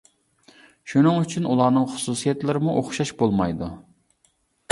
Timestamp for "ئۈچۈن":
1.23-1.45